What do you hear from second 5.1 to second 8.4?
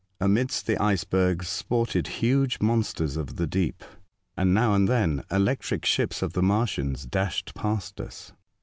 electric ships of the Martians dashed past us.